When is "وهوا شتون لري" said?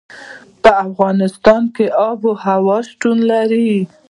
2.27-3.69